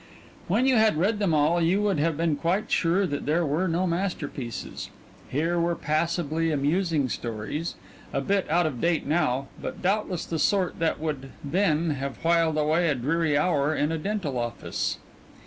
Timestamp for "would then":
10.99-11.91